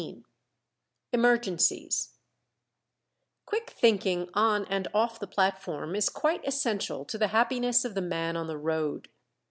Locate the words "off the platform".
4.95-5.93